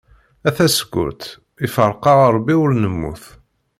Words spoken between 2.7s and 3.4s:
nemmut.